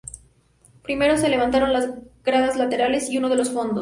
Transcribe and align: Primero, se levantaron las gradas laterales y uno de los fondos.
Primero, 0.81 1.15
se 1.15 1.29
levantaron 1.29 1.73
las 1.73 1.87
gradas 2.23 2.55
laterales 2.57 3.07
y 3.11 3.19
uno 3.19 3.29
de 3.29 3.35
los 3.35 3.51
fondos. 3.51 3.69